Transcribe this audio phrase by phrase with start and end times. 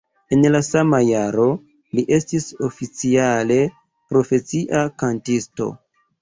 [0.35, 1.43] En la sama jaro
[1.99, 3.59] li estis oficiale
[4.15, 5.71] profesia kantisto.